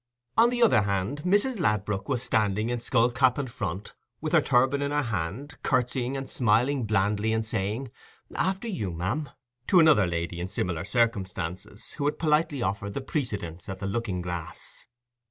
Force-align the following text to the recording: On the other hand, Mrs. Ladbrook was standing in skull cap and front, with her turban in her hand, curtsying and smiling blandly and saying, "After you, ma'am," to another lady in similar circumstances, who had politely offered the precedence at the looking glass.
On 0.35 0.49
the 0.49 0.63
other 0.63 0.81
hand, 0.81 1.21
Mrs. 1.21 1.59
Ladbrook 1.59 2.09
was 2.09 2.23
standing 2.23 2.69
in 2.71 2.79
skull 2.79 3.11
cap 3.11 3.37
and 3.37 3.51
front, 3.51 3.93
with 4.19 4.33
her 4.33 4.41
turban 4.41 4.81
in 4.81 4.89
her 4.89 5.03
hand, 5.03 5.61
curtsying 5.61 6.17
and 6.17 6.27
smiling 6.27 6.85
blandly 6.85 7.31
and 7.31 7.45
saying, 7.45 7.91
"After 8.33 8.67
you, 8.67 8.91
ma'am," 8.91 9.29
to 9.67 9.79
another 9.79 10.07
lady 10.07 10.39
in 10.39 10.47
similar 10.47 10.85
circumstances, 10.85 11.91
who 11.99 12.05
had 12.05 12.17
politely 12.17 12.63
offered 12.63 12.95
the 12.95 13.01
precedence 13.01 13.69
at 13.69 13.77
the 13.77 13.85
looking 13.85 14.23
glass. 14.23 14.87